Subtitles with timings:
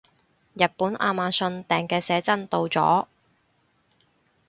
[0.55, 3.05] 日本亞馬遜訂嘅寫真到咗